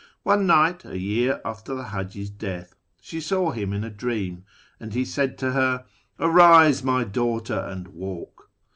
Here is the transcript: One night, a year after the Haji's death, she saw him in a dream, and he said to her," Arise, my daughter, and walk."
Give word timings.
One 0.23 0.47
night, 0.47 0.83
a 0.83 0.97
year 0.97 1.39
after 1.45 1.75
the 1.75 1.83
Haji's 1.89 2.31
death, 2.31 2.73
she 3.01 3.21
saw 3.21 3.51
him 3.51 3.71
in 3.71 3.83
a 3.83 3.91
dream, 3.91 4.45
and 4.79 4.95
he 4.95 5.05
said 5.05 5.37
to 5.37 5.51
her," 5.51 5.85
Arise, 6.19 6.83
my 6.83 7.03
daughter, 7.03 7.59
and 7.69 7.87
walk." 7.89 8.49